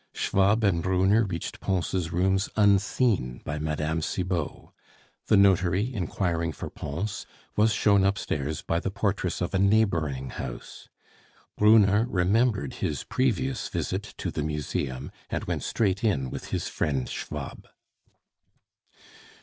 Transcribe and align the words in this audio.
Schwab 0.15 0.63
and 0.63 0.81
Brunner 0.81 1.23
reached 1.25 1.59
Pons' 1.59 2.11
rooms 2.11 2.49
unseen 2.55 3.39
by 3.45 3.59
Mme. 3.59 3.99
Cibot. 4.01 4.69
The 5.27 5.37
notary, 5.37 5.93
inquiring 5.93 6.53
for 6.53 6.71
Pons, 6.71 7.27
was 7.55 7.71
shown 7.71 8.03
upstairs 8.03 8.63
by 8.63 8.79
the 8.79 8.89
portress 8.89 9.41
of 9.41 9.53
a 9.53 9.59
neighboring 9.59 10.31
house. 10.31 10.89
Brunner 11.55 12.07
remembered 12.09 12.73
his 12.81 13.03
previous 13.03 13.67
visit 13.69 14.15
to 14.17 14.31
the 14.31 14.41
museum, 14.41 15.11
and 15.29 15.43
went 15.43 15.61
straight 15.61 16.03
in 16.03 16.31
with 16.31 16.47
his 16.47 16.67
friend 16.67 17.07
Schwab. 17.07 17.67